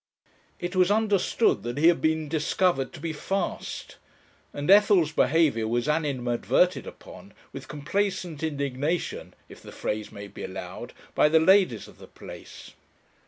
It 0.59 0.75
was 0.75 0.89
understood 0.89 1.61
that 1.61 1.77
he 1.77 1.87
had 1.87 2.01
been 2.01 2.27
discovered 2.27 2.91
to 2.93 2.99
be 2.99 3.13
"fast," 3.13 3.97
and 4.51 4.67
Ethel's 4.71 5.11
behaviour 5.11 5.67
was 5.67 5.87
animadverted 5.87 6.87
upon 6.87 7.35
with 7.53 7.67
complacent 7.67 8.41
Indignation 8.41 9.35
if 9.47 9.61
the 9.61 9.71
phrase 9.71 10.11
may 10.11 10.27
be 10.27 10.43
allowed 10.43 10.93
by 11.13 11.29
the 11.29 11.39
ladies 11.39 11.87
of 11.87 11.99
the 11.99 12.07
place. 12.07 12.71